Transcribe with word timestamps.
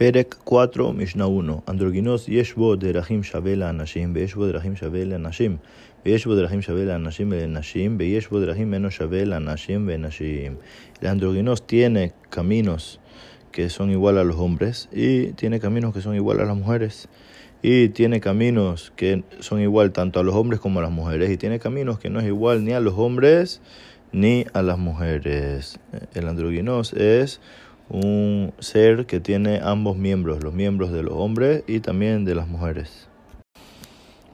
Perek 0.00 0.36
4, 0.44 0.92
Mishnah 0.92 1.26
1. 1.26 1.62
Androginos 1.66 2.28
yeshbo 2.28 2.76
derachim 2.76 3.22
shaveh 3.22 3.56
anashim, 3.56 4.12
וישבו 4.14 4.46
דרכים 4.46 4.76
שווה 4.76 5.04
לאנשים, 5.04 5.56
וישבו 6.06 6.34
דרכים 6.34 6.62
שווה 6.62 6.84
לאנשים 6.84 7.32
ולנשים, 7.32 7.96
וישבו 7.98 8.40
דרכים 8.40 8.74
menos 8.74 8.90
שווה 8.90 9.24
לאנשים 9.24 9.88
ונשים. 9.88 10.56
El 11.00 11.08
androginos 11.08 11.66
tiene 11.66 12.12
caminos 12.28 13.00
que 13.52 13.70
son 13.70 13.90
igual 13.90 14.18
a 14.18 14.24
los 14.24 14.36
hombres 14.36 14.90
y 14.92 15.32
tiene 15.32 15.60
caminos 15.60 15.94
que 15.94 16.02
son 16.02 16.14
igual 16.14 16.40
a 16.40 16.44
las 16.44 16.56
mujeres 16.56 17.08
y 17.62 17.88
tiene 17.88 18.20
caminos 18.20 18.92
que 18.96 19.24
son 19.40 19.60
igual 19.60 19.92
tanto 19.92 20.20
a 20.20 20.22
los 20.22 20.34
hombres 20.34 20.60
como 20.60 20.80
a 20.80 20.82
las 20.82 20.92
mujeres 20.92 21.30
y 21.30 21.38
tiene 21.38 21.58
caminos 21.58 21.98
que 21.98 22.10
no 22.10 22.20
es 22.20 22.26
igual 22.26 22.64
ni 22.66 22.72
a 22.72 22.80
los 22.80 22.94
hombres 22.98 23.62
ni 24.12 24.44
a 24.52 24.60
las 24.60 24.76
mujeres. 24.76 25.80
El 26.12 26.28
androginos 26.28 26.92
es 26.92 27.40
un 27.91 28.53
ser 28.59 29.05
que 29.05 29.19
tiene 29.19 29.59
ambos 29.61 29.97
miembros, 29.97 30.43
los 30.43 30.53
miembros 30.53 30.91
de 30.91 31.03
los 31.03 31.13
hombres 31.13 31.63
y 31.67 31.81
también 31.81 32.23
de 32.23 32.35
las 32.35 32.47
mujeres. 32.47 33.09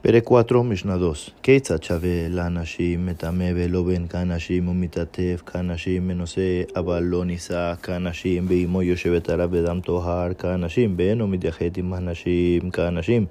Pere 0.00 0.22
4, 0.22 0.62
Mishnah 0.62 0.96
2. 0.96 1.34
Keitza 1.42 1.80
chave 1.80 2.28
la 2.30 2.48
nashim 2.48 3.04
metame 3.04 3.52
velo 3.52 3.82
ben 3.82 4.06
kanashim 4.06 4.68
umitatef 4.68 5.42
kanashim 5.42 6.02
menose 6.02 6.68
abalonisa 6.72 7.76
kanashim 7.82 8.46
beimo 8.46 8.84
yoshevetara 8.84 9.48
bedam 9.48 9.82
tohar 9.82 10.36
kanashim 10.36 10.96
ben 10.96 11.18
umidiachet 11.18 11.78
im 11.78 11.90
nashim 11.90 12.70
kanashim 12.70 13.26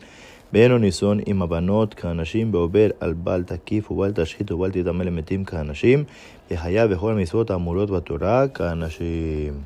ben 0.52 0.72
unison 0.74 1.22
im 1.26 1.40
abanot 1.40 1.96
kanashim 1.96 2.52
beober 2.52 2.92
al 3.00 3.14
bal 3.14 3.44
takif 3.44 3.88
ubal 3.88 4.12
tashhit 4.12 4.52
ubal 4.52 4.70
titamel 4.70 5.10
metim 5.10 5.46
kanashim 5.46 6.06
behaya 6.50 6.86
bechol 6.86 7.16
misot 7.16 7.48
amurot 7.48 7.88
batorah 7.88 8.52
kanashim 8.52 9.64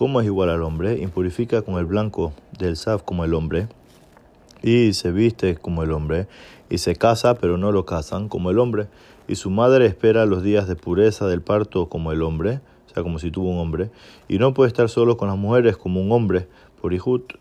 ¿Cómo 0.00 0.22
es 0.22 0.26
igual 0.26 0.48
al 0.48 0.62
hombre? 0.62 0.98
Impurifica 1.02 1.60
con 1.60 1.74
el 1.74 1.84
blanco 1.84 2.32
del 2.58 2.76
saf 2.76 3.02
como 3.02 3.26
el 3.26 3.34
hombre 3.34 3.68
y 4.62 4.94
se 4.94 5.12
viste 5.12 5.56
como 5.56 5.82
el 5.82 5.92
hombre 5.92 6.26
y 6.70 6.78
se 6.78 6.96
casa 6.96 7.34
pero 7.34 7.58
no 7.58 7.70
lo 7.70 7.84
casan 7.84 8.30
como 8.30 8.50
el 8.50 8.58
hombre 8.58 8.86
y 9.28 9.34
su 9.34 9.50
madre 9.50 9.84
espera 9.84 10.24
los 10.24 10.42
días 10.42 10.66
de 10.66 10.74
pureza 10.74 11.26
del 11.26 11.42
parto 11.42 11.90
como 11.90 12.12
el 12.12 12.22
hombre, 12.22 12.60
o 12.86 12.94
sea, 12.94 13.02
como 13.02 13.18
si 13.18 13.30
tuvo 13.30 13.50
un 13.50 13.58
hombre, 13.58 13.90
y 14.26 14.38
no 14.38 14.54
puede 14.54 14.68
estar 14.68 14.88
solo 14.88 15.18
con 15.18 15.28
las 15.28 15.36
mujeres 15.36 15.76
como 15.76 16.00
un 16.00 16.10
hombre 16.12 16.46
por 16.80 16.94
Ihut 16.94 17.34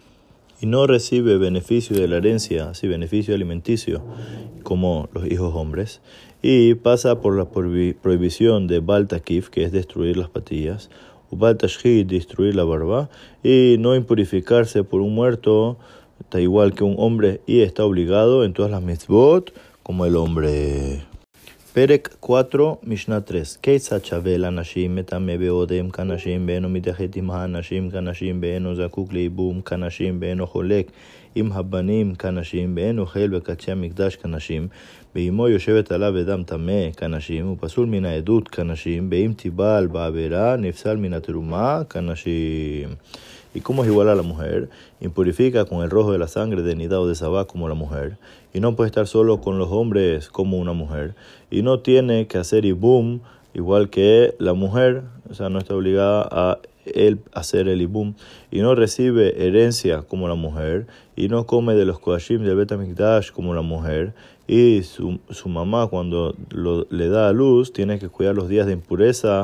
y 0.59 0.65
no 0.65 0.85
recibe 0.85 1.37
beneficio 1.37 1.95
de 1.95 2.09
la 2.09 2.17
herencia, 2.17 2.71
así 2.71 2.89
beneficio 2.89 3.33
alimenticio 3.33 4.01
como 4.63 5.07
los 5.13 5.25
hijos 5.31 5.55
hombres, 5.55 6.01
y 6.41 6.73
pasa 6.73 7.21
por 7.21 7.37
la 7.37 7.45
prohibición 7.45 8.67
de 8.67 8.81
Baltakif, 8.81 9.47
que 9.47 9.63
es 9.63 9.71
destruir 9.71 10.17
las 10.17 10.27
patillas, 10.27 10.89
Ubal 11.31 11.57
destruir 11.57 12.55
la 12.55 12.63
barba, 12.63 13.09
y 13.43 13.77
no 13.79 13.95
impurificarse 13.95 14.83
por 14.83 15.01
un 15.01 15.13
muerto, 15.13 15.77
está 16.19 16.41
igual 16.41 16.73
que 16.73 16.83
un 16.83 16.95
hombre, 16.97 17.41
y 17.45 17.61
está 17.61 17.85
obligado 17.85 18.43
en 18.43 18.53
todas 18.53 18.71
las 18.71 18.81
mitzvot 18.81 19.53
como 19.83 20.05
el 20.05 20.15
hombre. 20.15 21.03
פרק 21.73 22.15
4, 22.29 22.73
משנה 22.83 23.19
3. 23.29 23.57
כיצד 23.61 24.05
שווה 24.05 24.37
לנשים 24.37 24.95
מטמא 24.95 25.37
בעודם 25.37 25.89
כנשים 25.89 26.47
ואינו 26.47 26.69
מתייחד 26.69 27.15
עם 27.15 27.31
האנשים 27.31 27.89
כנשים 27.89 28.39
ואינו 28.41 28.75
זקוק 28.75 29.13
לייבום 29.13 29.61
כנשים 29.61 30.17
ואינו 30.21 30.47
חולק 30.47 30.91
עם 31.35 31.51
הבנים 31.51 32.15
כנשים 32.15 32.73
ואין 32.75 32.99
אוכל 32.99 33.27
בקדשי 33.27 33.71
המקדש 33.71 34.15
כנשים, 34.15 34.67
באמו 35.15 35.47
יושבת 35.47 35.91
עליו 35.91 36.19
אדם 36.21 36.43
טמא 36.43 36.91
כנשים, 36.97 37.51
ופסול 37.51 37.85
מן 37.85 38.05
העדות 38.05 38.47
כנשים, 38.47 39.09
באם 39.09 39.33
תיבעל 39.33 39.87
בעבירה 39.87 40.55
נפסל 40.55 40.95
מן 40.97 41.13
התרומה 41.13 41.81
כנשים. 41.89 42.89
Y 43.59 43.61
como 43.61 43.83
es 43.83 43.89
igual 43.89 44.07
a 44.07 44.15
la 44.15 44.21
mujer, 44.21 44.69
impurifica 45.01 45.65
con 45.65 45.83
el 45.83 45.89
rojo 45.89 46.13
de 46.13 46.17
la 46.17 46.29
sangre 46.29 46.61
de 46.61 46.77
nidad 46.77 47.01
o 47.01 47.07
de 47.09 47.15
sabá 47.15 47.43
como 47.43 47.67
la 47.67 47.75
mujer, 47.75 48.17
y 48.53 48.61
no 48.61 48.77
puede 48.77 48.87
estar 48.87 49.05
solo 49.05 49.41
con 49.41 49.59
los 49.59 49.67
hombres 49.69 50.29
como 50.29 50.57
una 50.57 50.71
mujer, 50.71 51.13
y 51.51 51.61
no 51.61 51.81
tiene 51.81 52.25
que 52.27 52.37
hacer 52.37 52.63
ibum 52.63 53.19
igual 53.53 53.89
que 53.89 54.33
la 54.39 54.53
mujer, 54.53 55.03
o 55.29 55.33
sea, 55.33 55.49
no 55.49 55.59
está 55.59 55.75
obligada 55.75 56.25
a 56.31 56.59
él 56.85 57.19
hacer 57.33 57.67
el 57.67 57.81
ibum, 57.81 58.13
y 58.49 58.61
no 58.61 58.75
recibe 58.75 59.45
herencia 59.45 60.03
como 60.03 60.29
la 60.29 60.35
mujer, 60.35 60.87
y 61.17 61.27
no 61.27 61.45
come 61.45 61.75
de 61.75 61.83
los 61.83 61.99
koashim 61.99 62.45
del 62.45 62.55
Betamikdash 62.55 63.31
como 63.31 63.53
la 63.53 63.61
mujer, 63.61 64.13
y 64.47 64.83
su, 64.83 65.19
su 65.31 65.49
mamá 65.49 65.87
cuando 65.87 66.33
le 66.89 67.09
da 67.09 67.27
a 67.27 67.33
luz 67.33 67.73
tiene 67.73 67.99
que 67.99 68.07
cuidar 68.07 68.35
los 68.35 68.47
días 68.47 68.67
de 68.67 68.71
impureza 68.71 69.43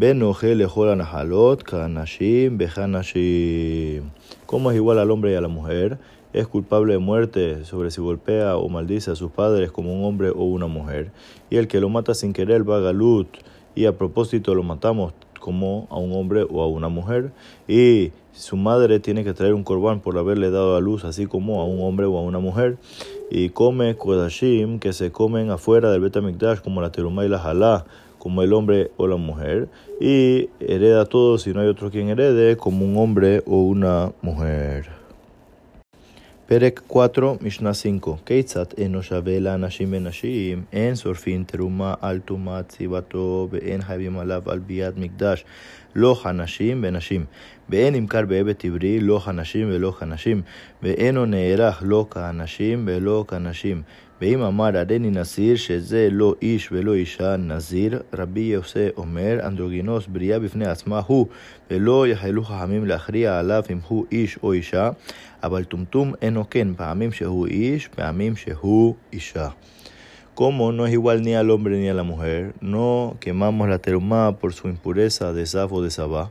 Ben 0.00 0.22
Ojel 0.22 0.66
Como 4.46 4.70
es 4.70 4.76
igual 4.76 4.98
al 4.98 5.10
hombre 5.10 5.32
y 5.32 5.34
a 5.34 5.40
la 5.42 5.48
mujer, 5.48 5.98
es 6.32 6.46
culpable 6.46 6.94
de 6.94 6.98
muerte 6.98 7.66
sobre 7.66 7.90
si 7.90 8.00
golpea 8.00 8.56
o 8.56 8.70
maldice 8.70 9.10
a 9.10 9.14
sus 9.14 9.30
padres 9.30 9.70
como 9.70 9.92
un 9.92 10.06
hombre 10.06 10.30
o 10.30 10.44
una 10.44 10.68
mujer. 10.68 11.12
Y 11.50 11.56
el 11.58 11.68
que 11.68 11.80
lo 11.80 11.90
mata 11.90 12.14
sin 12.14 12.32
querer 12.32 12.66
va 12.66 12.80
galut, 12.80 13.28
y 13.74 13.84
a 13.84 13.98
propósito 13.98 14.54
lo 14.54 14.62
matamos 14.62 15.12
como 15.38 15.86
a 15.90 15.98
un 15.98 16.14
hombre 16.14 16.46
o 16.48 16.62
a 16.62 16.66
una 16.66 16.88
mujer. 16.88 17.32
Y 17.68 18.12
su 18.32 18.56
madre 18.56 19.00
tiene 19.00 19.22
que 19.22 19.34
traer 19.34 19.52
un 19.52 19.64
corbán 19.64 20.00
por 20.00 20.16
haberle 20.16 20.50
dado 20.50 20.76
a 20.76 20.80
luz, 20.80 21.04
así 21.04 21.26
como 21.26 21.60
a 21.60 21.66
un 21.66 21.82
hombre 21.82 22.06
o 22.06 22.16
a 22.16 22.22
una 22.22 22.38
mujer. 22.38 22.78
Y 23.30 23.50
come 23.50 23.94
kodashim 23.96 24.78
que 24.78 24.94
se 24.94 25.12
comen 25.12 25.50
afuera 25.50 25.92
del 25.92 26.00
Betamikdash, 26.00 26.60
como 26.60 26.80
la 26.80 26.90
teruma 26.90 27.26
y 27.26 27.28
la 27.28 27.38
jalá 27.38 27.84
como 28.19 28.41
el 28.41 28.53
hombre 28.53 28.91
o 28.97 29.07
la 29.07 29.17
mujer 29.17 29.67
y 30.01 30.49
hereda 30.59 31.05
todo 31.05 31.37
si 31.37 31.53
no 31.53 31.61
hay 31.61 31.67
otro 31.67 31.91
quien 31.91 32.09
herede 32.09 32.57
como 32.57 32.85
un 32.85 32.97
hombre 32.97 33.43
o 33.45 33.57
una 33.61 34.11
mujer. 34.21 34.85
פרק 36.47 36.81
4, 36.95 37.35
משנה 37.41 37.73
5. 37.73 38.01
כיצד 38.25 38.65
אינו 38.77 39.03
שווה 39.03 39.39
לאנשים 39.39 39.89
ונשים? 39.91 40.63
אין 40.73 40.95
שורפין 40.95 41.43
תרומה 41.47 41.93
על 42.01 42.19
טומאת 42.19 42.69
ציבתו 42.69 43.47
ואין 43.51 43.81
חייבים 43.81 44.19
עליו 44.19 44.43
על 44.45 44.59
ביאת 44.59 44.97
מקדש, 44.97 45.45
לא 45.95 46.13
חנשים 46.13 46.83
ונשים. 46.87 47.25
ואין 47.69 47.95
נמכר 47.95 48.25
בעבד 48.25 48.53
עברי, 48.63 48.99
לא 48.99 49.19
חנשים 49.19 49.69
ולא 49.71 49.91
חנשים. 49.91 50.41
ואינו 50.83 51.25
נערך 51.25 51.83
לא 51.85 52.05
כאנשים 52.11 52.83
ולא 52.87 53.25
כנשים. 53.27 53.81
ואם 54.20 54.42
אמר 54.42 54.76
הריני 54.78 55.10
נזיר 55.10 55.56
שזה 55.56 56.08
לא 56.10 56.34
איש 56.42 56.72
ולא 56.72 56.94
אישה 56.94 57.36
נזיר, 57.36 58.02
רבי 58.14 58.40
יוסי 58.40 58.88
אומר, 58.96 59.38
אנדרוגינוס 59.46 60.06
בריאה 60.06 60.38
בפני 60.38 60.66
עצמה 60.66 61.00
הוא, 61.06 61.26
ולא 61.70 62.08
יחלו 62.08 62.44
חכמים 62.44 62.86
להכריע 62.86 63.38
עליו 63.38 63.62
אם 63.70 63.78
הוא 63.88 64.06
איש 64.12 64.38
או 64.42 64.52
אישה, 64.52 64.90
אבל 65.42 65.64
טומטום 65.64 66.12
אינו 66.22 66.50
כן, 66.50 66.68
פעמים 66.76 67.12
שהוא 67.12 67.46
איש, 67.46 67.88
פעמים 67.88 68.36
שהוא 68.36 68.94
אישה. 69.12 69.48
Como 70.40 70.72
no 70.72 70.86
es 70.86 70.92
igual 70.94 71.20
ni 71.20 71.34
al 71.34 71.50
hombre 71.50 71.76
ni 71.76 71.90
a 71.90 71.92
la 71.92 72.02
mujer, 72.02 72.54
no 72.62 73.18
quemamos 73.20 73.68
la 73.68 73.78
terumá 73.78 74.38
por 74.38 74.54
su 74.54 74.68
impureza 74.68 75.34
de 75.34 75.44
Saf 75.44 75.70
o 75.70 75.82
de 75.82 75.90
Sabá, 75.90 76.30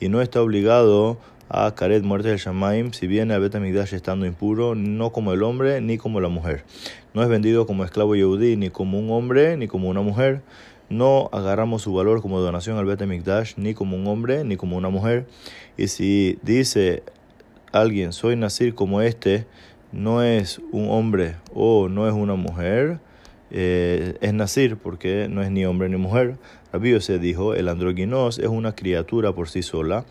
y 0.00 0.08
no 0.08 0.22
está 0.22 0.40
obligado 0.40 1.18
a 1.50 1.74
Karet 1.74 2.02
muerte 2.02 2.30
del 2.30 2.38
Shamaim 2.38 2.94
si 2.94 3.06
viene 3.06 3.34
a 3.34 3.38
Betamigdash 3.38 3.92
estando 3.92 4.24
impuro, 4.24 4.74
no 4.74 5.12
como 5.12 5.34
el 5.34 5.42
hombre 5.42 5.82
ni 5.82 5.98
como 5.98 6.22
la 6.22 6.30
mujer. 6.30 6.64
No 7.12 7.22
es 7.22 7.28
vendido 7.28 7.66
como 7.66 7.84
esclavo 7.84 8.16
yehudí, 8.16 8.56
ni 8.56 8.70
como 8.70 8.98
un 8.98 9.10
hombre 9.10 9.58
ni 9.58 9.68
como 9.68 9.90
una 9.90 10.00
mujer. 10.00 10.40
No 10.88 11.28
agarramos 11.30 11.82
su 11.82 11.92
valor 11.92 12.22
como 12.22 12.40
donación 12.40 12.78
al 12.78 12.86
Betamigdash, 12.86 13.56
ni 13.58 13.74
como 13.74 13.94
un 13.94 14.06
hombre 14.06 14.42
ni 14.42 14.56
como 14.56 14.78
una 14.78 14.88
mujer. 14.88 15.26
Y 15.76 15.88
si 15.88 16.38
dice 16.40 17.02
alguien, 17.72 18.14
soy 18.14 18.36
nacir 18.36 18.74
como 18.74 19.02
este, 19.02 19.44
no 19.92 20.22
es 20.22 20.62
un 20.72 20.88
hombre 20.88 21.34
o 21.52 21.90
no 21.90 22.08
es 22.08 22.14
una 22.14 22.36
mujer, 22.36 23.00
eh, 23.50 24.16
es 24.20 24.32
nacir 24.32 24.76
porque 24.76 25.28
no 25.28 25.42
es 25.42 25.50
ni 25.50 25.64
hombre 25.64 25.88
ni 25.88 25.96
mujer. 25.96 26.36
Rabbi 26.72 27.00
se 27.00 27.18
dijo, 27.18 27.54
el 27.54 27.68
androginos 27.68 28.38
es 28.38 28.46
una 28.46 28.74
criatura 28.74 29.32
por 29.32 29.48
sí 29.48 29.62
sola 29.62 30.04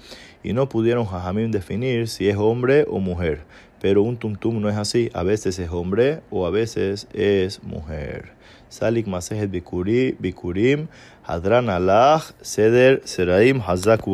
y 0.44 0.54
no 0.54 0.70
pudieron 0.70 1.06
jajamim 1.06 1.52
definir 1.52 2.08
si 2.08 2.28
es 2.28 2.38
hombre 2.38 2.86
o 2.90 3.00
mujer. 3.00 3.42
Pero 3.82 4.04
un 4.04 4.18
tumtum 4.18 4.62
no 4.62 4.70
es 4.70 4.76
así, 4.76 5.10
a 5.14 5.24
veces 5.24 5.58
es 5.60 5.70
hombre 5.70 6.20
o 6.30 6.46
a 6.46 6.50
veces 6.50 7.08
es 7.14 7.64
mujer. 7.64 8.34
Salik 8.68 9.08
Masejet 9.08 9.50
Bikurim, 9.52 10.88
Hadran 11.24 11.70
Allah, 11.70 12.22
Seder 12.42 13.02
Seraim 13.06 13.62
Hazak 13.62 14.06